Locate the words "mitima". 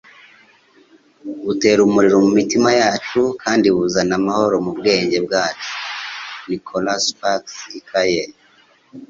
2.39-2.69